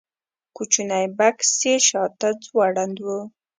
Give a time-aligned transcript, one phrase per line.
[0.55, 3.07] کوچنی بکس یې شاته ځوړند و.